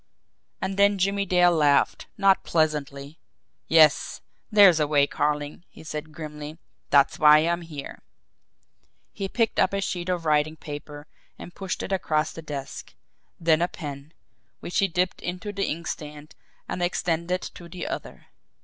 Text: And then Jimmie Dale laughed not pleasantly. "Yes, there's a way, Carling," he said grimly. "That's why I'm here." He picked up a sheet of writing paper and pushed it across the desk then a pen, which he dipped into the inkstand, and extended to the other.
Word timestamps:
And 0.59 0.77
then 0.77 0.97
Jimmie 0.97 1.27
Dale 1.27 1.51
laughed 1.51 2.07
not 2.17 2.43
pleasantly. 2.43 3.19
"Yes, 3.67 4.19
there's 4.51 4.79
a 4.79 4.87
way, 4.87 5.05
Carling," 5.05 5.63
he 5.69 5.83
said 5.83 6.11
grimly. 6.11 6.57
"That's 6.89 7.19
why 7.19 7.37
I'm 7.45 7.61
here." 7.61 8.01
He 9.13 9.29
picked 9.29 9.59
up 9.59 9.73
a 9.73 9.79
sheet 9.81 10.09
of 10.09 10.25
writing 10.25 10.55
paper 10.55 11.05
and 11.37 11.53
pushed 11.53 11.83
it 11.83 11.91
across 11.91 12.31
the 12.31 12.41
desk 12.41 12.95
then 13.39 13.61
a 13.61 13.67
pen, 13.67 14.11
which 14.59 14.79
he 14.79 14.87
dipped 14.87 15.21
into 15.21 15.53
the 15.53 15.67
inkstand, 15.69 16.33
and 16.67 16.81
extended 16.81 17.43
to 17.53 17.69
the 17.69 17.85
other. 17.85 18.25